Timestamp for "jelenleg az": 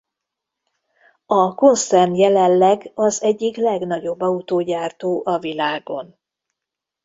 2.15-3.21